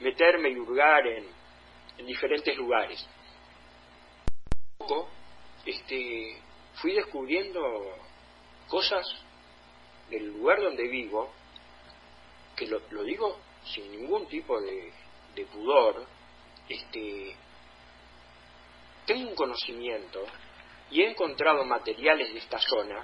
meterme 0.00 0.48
y 0.48 0.56
hurgar 0.56 1.06
en, 1.06 1.26
en 1.98 2.06
diferentes 2.06 2.56
lugares. 2.56 3.06
Este, 5.64 6.36
fui 6.74 6.92
descubriendo 6.92 7.60
cosas 8.68 9.06
del 10.08 10.26
lugar 10.26 10.60
donde 10.60 10.88
vivo, 10.88 11.30
que 12.56 12.66
lo, 12.66 12.80
digo 13.04 13.38
sin 13.64 13.90
ningún 13.90 14.26
tipo 14.26 14.60
de, 14.60 14.92
pudor, 15.52 16.06
este, 16.68 17.34
tengo 19.06 19.30
un 19.30 19.34
conocimiento 19.34 20.24
y 20.90 21.02
he 21.02 21.10
encontrado 21.10 21.64
materiales 21.64 22.32
de 22.32 22.38
esta 22.38 22.58
zona 22.58 23.02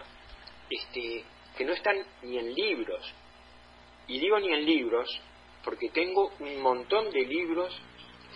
este, 0.69 1.25
que 1.57 1.65
no 1.65 1.73
están 1.73 1.97
ni 2.23 2.39
en 2.39 2.53
libros. 2.53 3.15
Y 4.09 4.19
digo 4.19 4.39
ni 4.39 4.53
en 4.53 4.65
libros 4.65 5.09
porque 5.65 5.89
tengo 5.91 6.31
un 6.39 6.61
montón 6.61 7.11
de 7.11 7.23
libros 7.23 7.77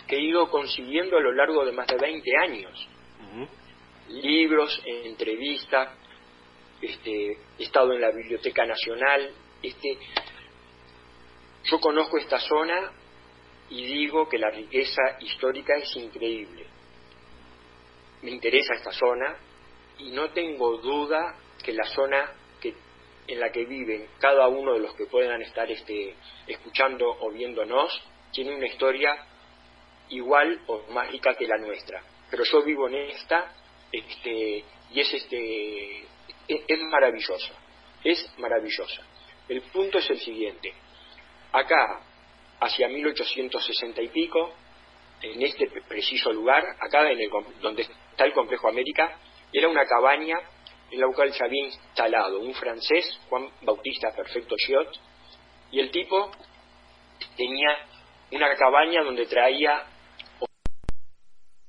que 0.07 0.17
he 0.17 0.21
ido 0.21 0.49
consiguiendo 0.49 1.17
a 1.17 1.21
lo 1.21 1.31
largo 1.31 1.63
de 1.63 1.71
más 1.71 1.87
de 1.87 1.97
20 1.97 2.29
años. 2.43 2.87
Libros, 4.11 4.81
entrevistas, 4.85 5.97
este, 6.81 7.37
he 7.59 7.63
estado 7.63 7.93
en 7.93 8.01
la 8.01 8.11
Biblioteca 8.11 8.65
Nacional. 8.65 9.31
Este, 9.61 9.97
yo 11.63 11.79
conozco 11.79 12.17
esta 12.17 12.39
zona 12.39 12.91
y 13.69 13.85
digo 13.85 14.27
que 14.27 14.37
la 14.37 14.49
riqueza 14.49 15.01
histórica 15.19 15.75
es 15.77 15.95
increíble. 15.95 16.65
Me 18.23 18.31
interesa 18.31 18.73
esta 18.75 18.91
zona 18.91 19.37
y 19.99 20.11
no 20.11 20.31
tengo 20.31 20.77
duda 20.77 21.35
que 21.63 21.71
la 21.73 21.85
zona 21.85 22.31
que, 22.59 22.73
en 23.27 23.39
la 23.39 23.51
que 23.51 23.65
viven 23.65 24.07
cada 24.19 24.47
uno 24.47 24.73
de 24.73 24.79
los 24.79 24.95
que 24.95 25.05
puedan 25.05 25.41
estar 25.41 25.69
este, 25.71 26.15
escuchando 26.47 27.07
o 27.07 27.31
viéndonos 27.31 28.01
tiene 28.31 28.55
una 28.55 28.67
historia 28.67 29.25
igual 30.09 30.61
o 30.67 30.83
más 30.91 31.09
rica 31.11 31.35
que 31.35 31.47
la 31.47 31.57
nuestra. 31.57 32.03
Pero 32.29 32.43
yo 32.43 32.63
vivo 32.63 32.87
en 32.87 32.95
esta 32.95 33.53
este, 33.91 34.63
y 34.91 34.99
es, 34.99 35.13
este, 35.13 36.01
es, 36.47 36.61
es 36.67 36.79
maravillosa, 36.81 37.53
es 38.03 38.33
maravillosa. 38.37 39.01
El 39.47 39.61
punto 39.63 39.97
es 39.97 40.09
el 40.09 40.19
siguiente. 40.19 40.73
Acá, 41.51 42.01
hacia 42.59 42.87
1860 42.87 44.01
y 44.01 44.07
pico, 44.09 44.53
en 45.21 45.41
este 45.41 45.67
preciso 45.87 46.31
lugar, 46.31 46.63
acá 46.79 47.09
en 47.11 47.19
el, 47.19 47.29
donde 47.61 47.83
está 47.83 48.25
el 48.25 48.33
complejo 48.33 48.69
América, 48.69 49.19
era 49.53 49.67
una 49.67 49.85
cabaña 49.85 50.39
en 50.89 50.99
la 50.99 51.07
cual 51.13 51.33
se 51.33 51.43
había 51.43 51.65
instalado 51.65 52.39
un 52.39 52.53
francés, 52.53 53.19
Juan 53.29 53.49
Bautista 53.61 54.13
Perfecto 54.13 54.55
Giot, 54.57 54.89
y 55.71 55.79
el 55.79 55.89
tipo 55.91 56.31
tenía 57.37 57.77
una 58.31 58.53
cabaña 58.55 59.03
donde 59.03 59.25
traía 59.25 59.85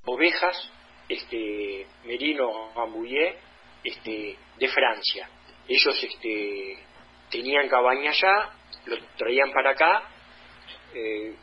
ovejas, 0.05 0.71
este, 1.09 1.87
merino 2.05 2.71
ambouillé, 2.77 3.37
este, 3.85 4.37
de 4.59 4.69
Francia. 4.69 5.29
Ellos 5.69 6.03
este, 6.03 6.79
tenían 7.31 7.69
cabaña 7.69 8.11
allá, 8.11 8.51
lo 8.87 8.97
traían 9.17 9.53
para 9.53 9.71
acá. 9.71 10.03
Eh, 10.95 11.35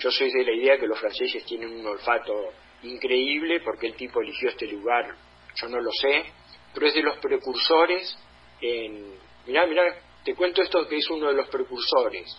yo 0.00 0.10
soy 0.10 0.30
de 0.30 0.44
la 0.44 0.52
idea 0.52 0.78
que 0.78 0.86
los 0.86 0.98
franceses 0.98 1.44
tienen 1.44 1.70
un 1.80 1.86
olfato 1.86 2.52
increíble 2.82 3.60
porque 3.60 3.88
el 3.88 3.94
tipo 3.94 4.20
eligió 4.20 4.50
este 4.50 4.66
lugar, 4.66 5.16
yo 5.54 5.68
no 5.68 5.80
lo 5.80 5.90
sé, 5.92 6.24
pero 6.72 6.86
es 6.86 6.94
de 6.94 7.02
los 7.02 7.18
precursores 7.18 8.16
en... 8.60 9.18
Mirá, 9.46 9.66
mirá, 9.66 9.82
te 10.24 10.34
cuento 10.34 10.62
esto 10.62 10.86
que 10.86 10.96
es 10.96 11.10
uno 11.10 11.28
de 11.28 11.34
los 11.34 11.48
precursores 11.48 12.36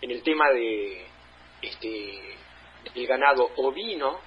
en 0.00 0.10
el 0.10 0.22
tema 0.22 0.50
de 0.50 1.06
este 1.62 2.36
el 2.94 3.06
ganado 3.06 3.50
ovino 3.56 4.18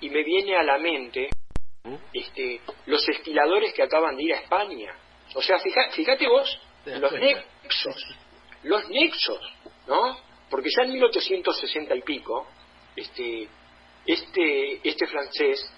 y 0.00 0.10
me 0.10 0.22
viene 0.22 0.56
a 0.56 0.62
la 0.62 0.78
mente 0.78 1.28
este 2.12 2.60
los 2.86 3.06
esquiladores 3.08 3.74
que 3.74 3.82
acaban 3.82 4.16
de 4.16 4.24
ir 4.24 4.34
a 4.34 4.38
España. 4.38 4.94
O 5.34 5.42
sea, 5.42 5.58
fíjate, 5.58 6.26
vos 6.28 6.60
los 6.86 7.12
nexos, 7.12 8.16
los 8.62 8.88
nexos, 8.88 9.40
¿no? 9.86 10.18
Porque 10.50 10.68
ya 10.76 10.84
en 10.84 10.92
1860 10.92 11.94
y 11.96 12.02
pico, 12.02 12.46
este, 12.94 13.48
este, 14.06 14.80
este 14.88 15.06
francés 15.06 15.70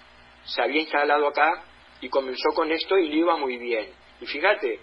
se 0.43 0.61
había 0.61 0.81
instalado 0.81 1.27
acá 1.27 1.63
y 2.01 2.09
comenzó 2.09 2.49
con 2.53 2.71
esto 2.71 2.97
y 2.97 3.09
le 3.09 3.17
iba 3.17 3.37
muy 3.37 3.57
bien. 3.57 3.89
Y 4.21 4.25
fíjate, 4.25 4.79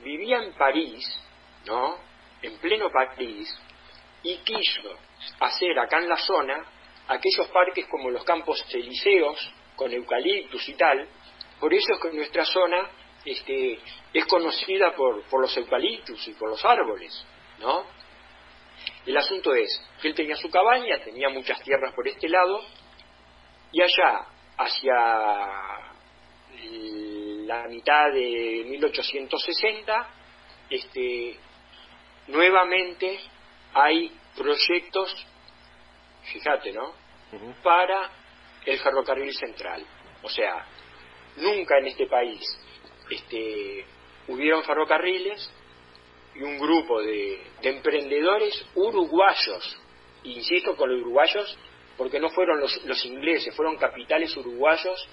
vivía 0.00 0.42
en 0.42 0.52
París, 0.54 1.04
¿no? 1.66 1.96
En 2.42 2.58
pleno 2.58 2.90
París, 2.90 3.48
y 4.22 4.36
quiso 4.38 4.96
hacer 5.40 5.78
acá 5.78 5.98
en 5.98 6.08
la 6.08 6.16
zona 6.16 6.64
aquellos 7.08 7.48
parques 7.48 7.86
como 7.86 8.10
los 8.10 8.24
campos 8.24 8.64
elíseos, 8.72 9.54
con 9.78 9.92
eucaliptus 9.92 10.68
y 10.68 10.74
tal. 10.74 11.08
Por 11.60 11.72
eso 11.72 11.94
es 11.94 12.00
que 12.00 12.12
nuestra 12.12 12.44
zona 12.44 12.90
este, 13.24 13.78
es 14.12 14.26
conocida 14.26 14.94
por, 14.94 15.22
por 15.24 15.40
los 15.40 15.56
eucaliptus 15.56 16.26
y 16.28 16.32
por 16.34 16.50
los 16.50 16.64
árboles, 16.64 17.24
¿no? 17.60 17.84
El 19.06 19.16
asunto 19.16 19.54
es 19.54 19.80
que 20.02 20.08
él 20.08 20.14
tenía 20.14 20.36
su 20.36 20.50
cabaña, 20.50 20.98
tenía 20.98 21.28
muchas 21.28 21.62
tierras 21.62 21.94
por 21.94 22.06
este 22.06 22.28
lado, 22.28 22.60
y 23.72 23.82
allá, 23.82 24.26
hacia 24.56 24.94
la 27.46 27.68
mitad 27.68 28.12
de 28.12 28.64
1860, 28.66 30.08
este, 30.70 31.36
nuevamente 32.26 33.20
hay 33.74 34.12
proyectos, 34.36 35.26
fíjate, 36.32 36.72
¿no? 36.72 36.92
Para 37.62 38.10
el 38.68 38.78
ferrocarril 38.80 39.34
central. 39.34 39.84
O 40.22 40.28
sea, 40.28 40.66
nunca 41.36 41.78
en 41.78 41.86
este 41.86 42.06
país 42.06 42.42
este, 43.10 43.84
hubieron 44.28 44.62
ferrocarriles 44.62 45.50
y 46.34 46.42
un 46.42 46.58
grupo 46.58 47.00
de, 47.02 47.42
emprendedores 47.62 48.64
uruguayos, 48.74 49.80
insisto 50.24 50.76
con 50.76 50.90
los 50.90 51.00
uruguayos, 51.00 51.58
porque 51.96 52.20
no 52.20 52.28
fueron 52.28 52.60
los, 52.60 53.04
ingleses, 53.04 53.56
fueron 53.56 53.76
capitales 53.76 54.36
uruguayos 54.36 55.08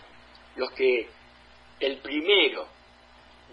los 0.58 0.72
que 0.72 1.08
el 1.80 1.98
primero 2.00 2.68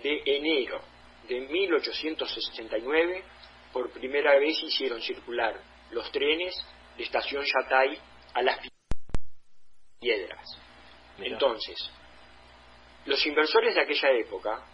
de 0.02 0.20
enero 0.26 0.80
de 1.28 1.40
1869 1.40 3.22
por 3.72 3.90
primera 3.90 4.36
vez 4.38 4.62
hicieron 4.62 5.00
circular 5.00 5.58
los 5.92 6.10
trenes 6.10 6.54
de 6.96 7.04
estación 7.04 7.44
Yatay 7.44 7.98
a 8.34 8.42
las 8.42 8.58
piedras. 10.02 10.58
Entonces, 11.18 11.76
los 13.06 13.24
inversores 13.24 13.74
de 13.74 13.82
aquella 13.82 14.10
época, 14.10 14.66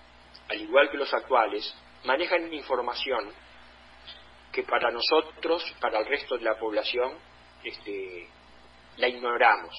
al 0.49 0.61
igual 0.61 0.91
que 0.91 0.97
los 0.97 1.13
actuales, 1.13 1.75
manejan 2.05 2.53
información 2.53 3.33
que 4.51 4.63
para 4.63 4.91
nosotros, 4.91 5.63
para 5.81 6.01
el 6.01 6.07
resto 6.07 6.39
de 6.39 6.45
la 6.45 6.59
población, 6.59 7.19
este, 7.63 8.27
la 8.97 9.09
ignoramos. 9.09 9.75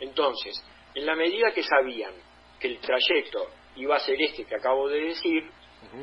Entonces, 0.00 0.64
en 0.94 1.04
la 1.04 1.14
medida 1.14 1.52
que 1.52 1.62
sabían 1.62 2.14
que 2.58 2.68
el 2.68 2.80
trayecto 2.80 3.48
iba 3.76 3.96
a 3.96 4.00
ser 4.00 4.20
este 4.20 4.44
que 4.44 4.54
acabo 4.54 4.88
de 4.88 5.00
decir, 5.00 5.50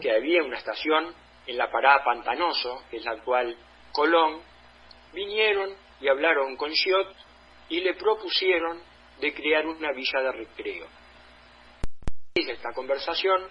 que 0.02 0.12
había 0.12 0.44
una 0.44 0.58
estación 0.58 1.14
en 1.46 1.58
la 1.58 1.72
parada 1.72 2.04
Pantanoso, 2.04 2.84
que 2.90 2.98
es 2.98 3.06
la 3.06 3.12
actual 3.12 3.56
Colón, 3.92 4.42
vinieron 5.14 5.76
y 6.00 6.08
hablaron 6.08 6.56
con 6.56 6.72
Giot 6.72 7.16
y 7.70 7.82
le 7.82 7.96
propusieron 7.96 8.82
de 9.20 9.34
crear 9.34 9.66
una 9.66 9.92
villa 9.92 10.22
de 10.22 10.32
recreo. 10.32 10.88
De 12.36 12.52
esta 12.52 12.72
conversación 12.74 13.48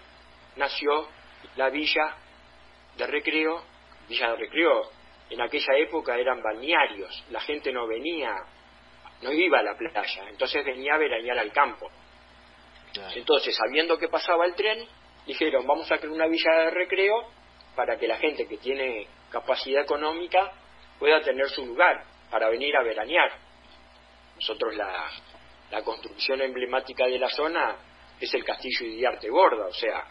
nació 0.55 1.07
la 1.55 1.69
villa 1.69 2.15
de 2.95 3.07
recreo, 3.07 3.63
villa 4.07 4.31
de 4.31 4.37
recreo, 4.37 4.89
en 5.29 5.41
aquella 5.41 5.77
época 5.77 6.17
eran 6.17 6.41
balnearios, 6.41 7.25
la 7.29 7.41
gente 7.41 7.71
no 7.71 7.85
venía 7.85 8.33
no 9.21 9.31
iba 9.31 9.59
a 9.59 9.63
la 9.63 9.75
playa, 9.75 10.29
entonces 10.29 10.63
venía 10.63 10.95
a 10.95 10.97
veranear 10.97 11.39
al 11.39 11.51
campo. 11.51 11.89
Entonces, 13.15 13.55
sabiendo 13.55 13.97
que 13.97 14.07
pasaba 14.07 14.45
el 14.45 14.55
tren, 14.55 14.87
dijeron, 15.25 15.65
vamos 15.67 15.91
a 15.91 15.97
crear 15.97 16.13
una 16.13 16.27
villa 16.27 16.51
de 16.51 16.69
recreo 16.71 17.27
para 17.75 17.97
que 17.97 18.07
la 18.07 18.17
gente 18.17 18.47
que 18.47 18.57
tiene 18.57 19.07
capacidad 19.29 19.83
económica 19.83 20.51
pueda 20.97 21.21
tener 21.21 21.47
su 21.49 21.65
lugar 21.65 22.03
para 22.31 22.49
venir 22.49 22.75
a 22.75 22.83
veranear. 22.83 23.31
Nosotros 24.37 24.75
la, 24.75 25.09
la 25.71 25.83
construcción 25.83 26.41
emblemática 26.41 27.05
de 27.05 27.19
la 27.19 27.29
zona 27.29 27.75
es 28.19 28.33
el 28.33 28.43
castillo 28.43 28.95
de 28.95 29.07
Arte 29.07 29.29
Gorda, 29.29 29.67
o 29.67 29.73
sea, 29.73 30.05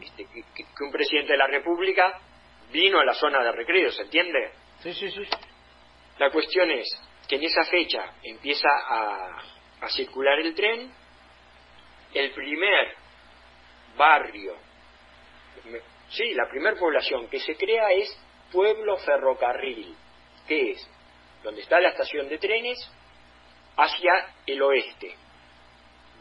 este, 0.00 0.26
que, 0.54 0.84
un 0.84 0.90
presidente 0.90 1.32
de 1.32 1.38
la 1.38 1.46
República 1.46 2.18
vino 2.72 2.98
a 2.98 3.04
la 3.04 3.14
zona 3.14 3.42
de 3.42 3.52
recreo, 3.52 3.90
¿se 3.92 4.02
entiende? 4.02 4.52
Sí, 4.80 4.92
sí, 4.94 5.10
sí. 5.10 5.22
La 6.18 6.30
cuestión 6.30 6.70
es, 6.70 6.88
que 7.28 7.36
en 7.36 7.44
esa 7.44 7.64
fecha 7.64 8.14
empieza 8.22 8.68
a, 8.68 9.42
circular 9.88 10.40
el 10.40 10.54
tren, 10.54 10.92
el 12.12 12.30
primer 12.32 12.94
barrio, 13.96 14.56
sí, 16.08 16.34
la 16.34 16.48
primera 16.48 16.76
población 16.76 17.28
que 17.28 17.38
se 17.38 17.56
crea 17.56 17.92
es 17.92 18.18
Pueblo 18.50 18.96
Ferrocarril, 18.96 19.94
que 20.48 20.72
es 20.72 20.90
donde 21.44 21.60
está 21.60 21.80
la 21.80 21.90
estación 21.90 22.28
de 22.28 22.38
trenes 22.38 22.90
hacia 23.76 24.34
el 24.46 24.62
oeste. 24.62 25.14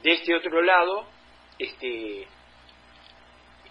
De 0.03 0.13
este 0.13 0.35
otro 0.35 0.61
lado, 0.61 1.07
este, 1.57 2.21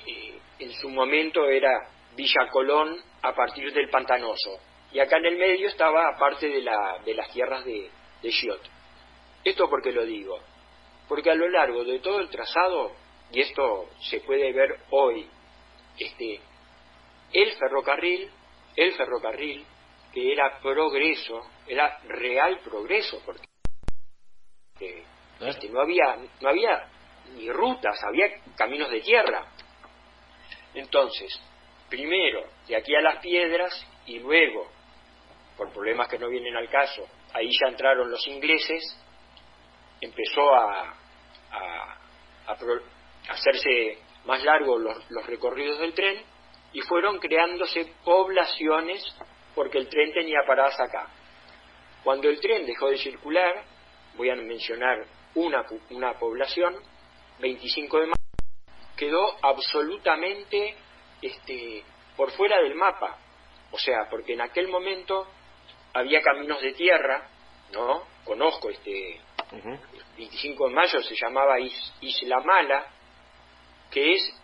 eh, 0.07 0.39
en 0.59 0.73
su 0.73 0.89
momento 0.89 1.47
era 1.49 1.71
Villa 2.17 2.49
Colón 2.51 2.97
a 3.23 3.35
partir 3.35 3.73
del 3.73 3.89
Pantanoso. 3.91 4.59
Y 4.93 5.01
acá 5.01 5.19
en 5.19 5.27
el 5.27 5.37
medio 5.37 5.69
estaba 5.69 6.17
parte 6.19 6.49
de, 6.49 6.63
la, 6.63 6.99
de 7.05 7.15
las 7.15 7.31
tierras 7.31 7.65
de, 7.65 7.91
de 8.23 8.31
Giot. 8.31 8.61
¿Esto 9.45 9.69
por 9.69 9.83
qué 9.83 9.93
lo 9.93 10.05
digo? 10.05 10.39
Porque 11.09 11.31
a 11.31 11.35
lo 11.35 11.49
largo 11.49 11.85
de 11.85 11.99
todo 11.99 12.21
el 12.21 12.31
trazado, 12.31 12.93
y 13.31 13.41
esto 13.41 13.91
se 14.01 14.21
puede 14.21 14.53
ver 14.53 14.79
hoy, 14.91 15.29
este, 15.99 16.41
el 17.33 17.53
ferrocarril, 17.57 18.31
el 18.77 18.93
ferrocarril, 18.93 19.65
que 20.13 20.33
era 20.33 20.59
progreso, 20.61 21.43
era 21.67 21.99
real 22.07 22.61
progreso, 22.61 23.21
porque 23.27 23.43
este, 25.41 25.69
no 25.69 25.81
había, 25.81 26.17
no 26.41 26.49
había 26.49 26.89
ni 27.37 27.51
rutas, 27.51 27.97
había 28.03 28.27
caminos 28.57 28.91
de 28.91 29.01
tierra. 29.01 29.47
Entonces, 30.75 31.41
primero 31.89 32.45
de 32.67 32.77
aquí 32.77 32.95
a 32.95 33.01
las 33.01 33.21
piedras 33.21 33.87
y 34.07 34.19
luego, 34.19 34.69
por 35.57 35.73
problemas 35.73 36.09
que 36.09 36.19
no 36.19 36.29
vienen 36.29 36.57
al 36.57 36.69
caso, 36.69 37.07
ahí 37.33 37.51
ya 37.51 37.69
entraron 37.69 38.11
los 38.11 38.27
ingleses, 38.27 38.83
empezó 40.01 40.53
a, 40.55 40.95
a, 41.53 41.99
hacerse 43.29 43.99
más 44.25 44.43
largos 44.43 44.83
los 45.09 45.27
recorridos 45.27 45.79
del 45.79 45.95
tren 45.95 46.21
y 46.73 46.81
fueron 46.81 47.19
creándose 47.19 47.93
poblaciones 48.05 49.05
porque 49.55 49.79
el 49.79 49.89
tren 49.89 50.13
tenía 50.13 50.41
paradas 50.47 50.79
acá. 50.81 51.09
Cuando 52.03 52.29
el 52.29 52.41
tren 52.41 52.67
dejó 52.67 52.91
de 52.91 52.99
circular, 52.99 53.65
voy 54.17 54.31
a 54.31 54.37
mencionar 54.37 55.05
una, 55.35 55.65
una 55.91 56.19
población, 56.19 56.77
25 57.41 58.01
de 58.01 58.07
mayo, 58.07 58.15
quedó 58.97 59.37
absolutamente 59.43 60.77
este, 61.21 61.83
por 62.17 62.31
fuera 62.33 62.61
del 62.63 62.75
mapa. 62.75 63.19
O 63.73 63.79
sea, 63.79 64.09
porque 64.09 64.35
en 64.35 64.41
aquel 64.41 64.69
momento 64.69 65.27
había 65.93 66.21
caminos 66.21 66.61
de 66.61 66.73
tierra, 66.73 67.29
¿no? 67.73 68.03
Conozco 68.25 68.71
este 68.71 69.21
25 70.17 70.69
de 70.69 70.75
mayo 70.75 71.03
se 71.03 71.15
llamaba 71.15 71.57
Isla 71.61 72.41
Mala, 72.41 72.87
que 73.91 74.15
es 74.15 74.41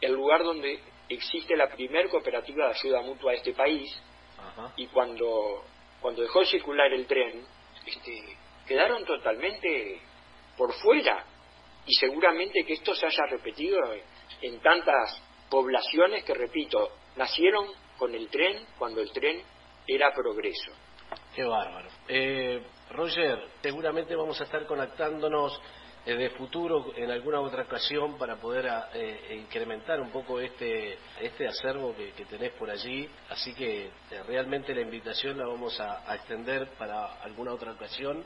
el 0.00 0.12
lugar 0.12 0.42
donde 0.42 0.80
existe 1.08 1.56
la 1.56 1.68
primer 1.68 2.08
cooperativa 2.08 2.66
de 2.66 2.74
ayuda 2.74 3.02
mutua 3.02 3.32
de 3.32 3.38
este 3.38 3.54
país. 3.54 3.90
Y 4.76 4.86
cuando 4.88 5.64
cuando 6.00 6.22
dejó 6.22 6.40
de 6.40 6.46
circular 6.46 6.92
el 6.92 7.06
tren, 7.06 7.44
este, 7.84 8.36
quedaron 8.68 9.04
totalmente 9.04 10.00
por 10.56 10.72
fuera. 10.74 11.24
Y 11.86 11.94
seguramente 11.94 12.64
que 12.64 12.74
esto 12.74 12.94
se 12.94 13.06
haya 13.06 13.24
repetido 13.30 13.78
en 14.42 14.60
tantas 14.60 15.22
poblaciones 15.48 16.22
que, 16.22 16.34
repito, 16.34 16.90
nacieron 17.16 17.66
con 17.96 18.14
el 18.14 18.28
tren 18.28 18.66
cuando 18.78 19.00
el 19.00 19.10
tren 19.10 19.42
era 19.86 20.12
progreso. 20.12 20.72
Qué 21.34 21.44
bárbaro. 21.44 21.88
Eh, 22.06 22.62
Roger, 22.90 23.48
seguramente 23.62 24.14
vamos 24.14 24.40
a 24.40 24.44
estar 24.44 24.66
conectándonos 24.66 25.60
eh, 26.04 26.14
de 26.14 26.30
futuro 26.30 26.92
en 26.96 27.10
alguna 27.10 27.40
otra 27.40 27.62
ocasión 27.62 28.18
para 28.18 28.36
poder 28.36 28.68
eh, 28.94 29.36
incrementar 29.40 30.00
un 30.00 30.10
poco 30.10 30.40
este, 30.40 30.98
este 31.20 31.46
acervo 31.46 31.94
que, 31.96 32.24
tenés 32.24 32.52
por 32.52 32.70
allí. 32.70 33.08
Así 33.30 33.54
que 33.54 33.90
realmente 34.26 34.74
la 34.74 34.82
invitación 34.82 35.38
la 35.38 35.46
vamos 35.46 35.78
a, 35.80 36.14
extender 36.14 36.68
para 36.78 37.22
alguna 37.22 37.52
otra 37.52 37.72
ocasión 37.72 38.24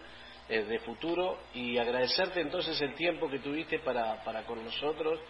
de 0.49 0.79
futuro 0.81 1.39
y 1.55 1.79
agradecerte 1.79 2.41
entonces 2.41 2.81
el 2.81 2.95
tiempo 2.95 3.31
que 3.31 3.39
tuviste 3.39 3.79
para, 3.79 4.23
para 4.25 4.45
con 4.45 4.63
nosotros 4.63 5.21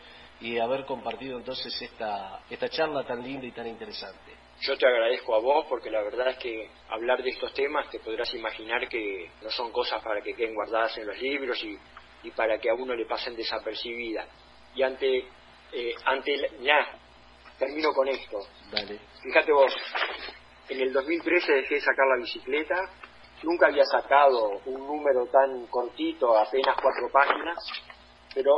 y 0.41 0.59
haber 0.59 0.85
compartido 0.85 1.39
entonces 1.39 1.81
esta, 1.81 2.41
esta 2.51 2.69
charla 2.69 3.05
tan 3.05 3.23
linda 3.23 3.47
y 3.47 3.53
tan 3.53 3.67
interesante. 3.67 4.33
Yo 4.61 4.77
te 4.77 4.87
agradezco 4.87 5.35
a 5.35 5.41
vos 5.41 5.67
porque 5.69 5.91
la 5.91 6.03
verdad 6.03 6.29
es 6.31 6.39
que 6.39 6.69
hablar 6.89 7.23
de 7.23 7.31
estos 7.31 7.55
temas 7.55 7.89
te 7.91 8.01
podrás 8.01 8.33
imaginar 8.35 8.89
que 8.89 9.31
no 9.41 9.51
son 9.51 9.71
cosas 9.71 10.03
para 10.03 10.21
que 10.21 10.35
queden 10.35 10.55
guardadas 10.55 10.97
en 10.99 11.07
los 11.07 11.19
libros 11.21 11.63
y, 11.63 11.79
y 12.25 12.31
para 12.33 12.59
que 12.59 12.71
a 12.71 12.75
uno 12.75 12.95
le 12.95 13.07
pasen 13.07 13.37
desapercibidas. 13.37 14.29
Y 14.75 14.83
ante, 14.83 15.19
eh, 15.73 15.95
ante 16.05 16.51
ya, 16.61 16.99
termino 17.59 17.93
con 17.93 18.09
esto. 18.09 18.39
Fíjate 19.23 19.53
vos, 19.53 19.73
en 20.69 20.81
el 20.81 20.93
2013 20.93 21.53
dejé 21.53 21.75
de 21.77 21.81
sacar 21.81 22.07
la 22.07 22.23
bicicleta, 22.23 22.75
nunca 23.43 23.67
había 23.67 23.85
sacado 23.85 24.61
un 24.67 24.87
número 24.87 25.27
tan 25.27 25.67
cortito, 25.67 26.37
apenas 26.37 26.77
cuatro 26.81 27.11
páginas, 27.13 27.59
pero 28.35 28.53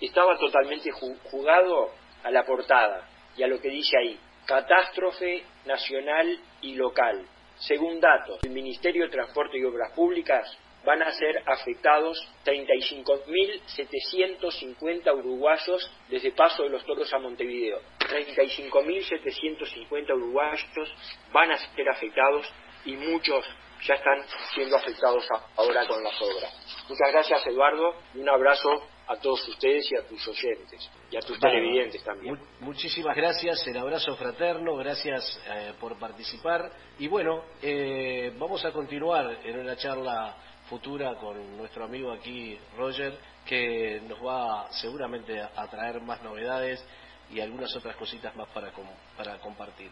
estaba 0.00 0.36
totalmente 0.38 0.90
jugado 1.30 1.90
a 2.22 2.30
la 2.30 2.44
portada 2.44 3.08
y 3.36 3.42
a 3.42 3.46
lo 3.46 3.60
que 3.60 3.68
dice 3.68 3.98
ahí, 3.98 4.18
catástrofe 4.46 5.44
nacional 5.66 6.38
y 6.60 6.74
local. 6.74 7.26
Según 7.58 8.00
datos 8.00 8.40
del 8.40 8.52
Ministerio 8.52 9.04
de 9.04 9.10
Transporte 9.10 9.58
y 9.58 9.64
Obras 9.64 9.92
Públicas, 9.92 10.58
van 10.84 11.02
a 11.02 11.10
ser 11.12 11.42
afectados 11.44 12.16
35.750 12.44 15.18
uruguayos 15.18 15.90
desde 16.08 16.30
Paso 16.32 16.62
de 16.62 16.70
los 16.70 16.86
Toros 16.86 17.12
a 17.12 17.18
Montevideo. 17.18 17.80
35.750 17.98 20.14
uruguayos 20.14 20.94
van 21.32 21.50
a 21.50 21.58
ser 21.58 21.88
afectados 21.88 22.48
y 22.84 22.96
muchos 22.96 23.44
ya 23.86 23.94
están 23.94 24.24
siendo 24.54 24.76
afectados 24.76 25.24
ahora 25.56 25.86
con 25.86 26.02
las 26.02 26.20
obras. 26.20 26.52
Muchas 26.88 27.12
gracias 27.12 27.46
Eduardo 27.46 27.94
y 28.14 28.18
un 28.18 28.28
abrazo 28.28 28.70
a 29.06 29.16
todos 29.16 29.46
ustedes 29.48 29.90
y 29.90 29.96
a 29.96 30.06
tus 30.06 30.26
oyentes 30.28 30.90
y 31.10 31.16
a 31.16 31.20
tus 31.20 31.38
televidentes 31.38 32.02
también. 32.04 32.38
muchísimas 32.60 33.16
gracias, 33.16 33.66
el 33.66 33.78
abrazo 33.78 34.14
fraterno, 34.16 34.76
gracias 34.76 35.40
eh, 35.48 35.72
por 35.80 35.98
participar 35.98 36.70
y 36.98 37.08
bueno, 37.08 37.42
eh, 37.62 38.32
vamos 38.38 38.64
a 38.64 38.72
continuar 38.72 39.38
en 39.44 39.60
una 39.60 39.76
charla 39.76 40.36
futura 40.68 41.14
con 41.14 41.56
nuestro 41.56 41.84
amigo 41.84 42.12
aquí 42.12 42.58
Roger 42.76 43.16
que 43.46 44.02
nos 44.06 44.18
va 44.24 44.70
seguramente 44.72 45.40
a 45.40 45.66
traer 45.68 46.02
más 46.02 46.22
novedades 46.22 46.84
y 47.30 47.40
algunas 47.40 47.74
otras 47.76 47.96
cositas 47.96 48.34
más 48.36 48.48
para, 48.48 48.72
para 49.16 49.38
compartir. 49.38 49.90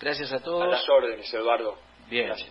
Gracias 0.00 0.32
a 0.32 0.40
todos. 0.40 0.62
A 0.62 0.66
las 0.66 0.88
órdenes, 0.88 1.32
Eduardo. 1.32 1.78
Bien. 2.08 2.26
Gracias. 2.26 2.50